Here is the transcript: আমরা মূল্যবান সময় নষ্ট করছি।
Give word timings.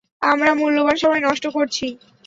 আমরা 0.23 0.51
মূল্যবান 0.53 0.95
সময় 0.95 1.21
নষ্ট 1.23 1.45
করছি। 1.53 1.85